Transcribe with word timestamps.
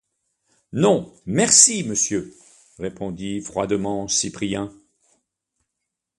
Non, 0.73 1.13
merci, 1.27 1.83
monsieur! 1.83 2.35
répondit 2.79 3.39
froidement 3.39 4.07
Cyprien. 4.07 4.73